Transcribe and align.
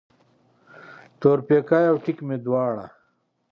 تورپیکی 1.19 1.83
او 1.91 1.97
ټیک 2.03 2.19
مې 2.27 2.37
دواړه 2.45 2.85